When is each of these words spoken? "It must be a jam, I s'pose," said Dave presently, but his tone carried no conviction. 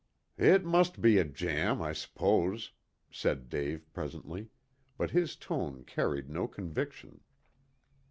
"It 0.39 0.65
must 0.65 0.99
be 0.99 1.19
a 1.19 1.23
jam, 1.23 1.79
I 1.79 1.93
s'pose," 1.93 2.71
said 3.11 3.49
Dave 3.49 3.87
presently, 3.93 4.49
but 4.97 5.11
his 5.11 5.35
tone 5.35 5.83
carried 5.83 6.27
no 6.27 6.47
conviction. 6.47 7.19